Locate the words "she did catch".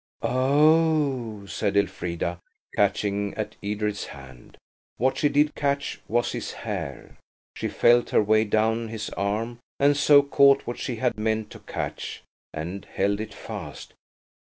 5.19-6.01